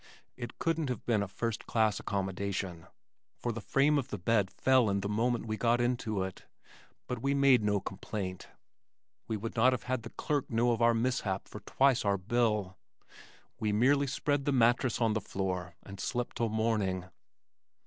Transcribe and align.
It 0.35 0.57
couldn't 0.57 0.89
have 0.89 1.05
been 1.05 1.21
a 1.21 1.27
first 1.27 1.67
class 1.67 1.99
accommodation, 1.99 2.87
for 3.37 3.51
the 3.51 3.61
frame 3.61 3.99
of 3.99 4.07
the 4.07 4.17
bed 4.17 4.49
fell 4.49 4.89
in 4.89 5.01
the 5.01 5.07
moment 5.07 5.45
we 5.45 5.57
got 5.57 5.79
into 5.79 6.23
it, 6.23 6.47
but 7.05 7.21
we 7.21 7.35
made 7.35 7.63
no 7.63 7.79
complaint 7.79 8.47
we 9.27 9.37
would 9.37 9.55
not 9.55 9.73
have 9.73 9.83
had 9.83 10.01
the 10.01 10.09
clerk 10.09 10.49
know 10.49 10.71
of 10.71 10.81
our 10.81 10.95
mishap 10.95 11.47
for 11.47 11.59
twice 11.59 12.03
our 12.03 12.17
bill. 12.17 12.79
We 13.59 13.71
merely 13.71 14.07
spread 14.07 14.45
the 14.45 14.51
mattress 14.51 14.99
on 14.99 15.13
the 15.13 15.21
floor 15.21 15.75
and 15.83 15.99
slept 15.99 16.37
till 16.37 16.49
morning. 16.49 17.05